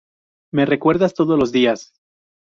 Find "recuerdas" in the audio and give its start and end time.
0.65-1.13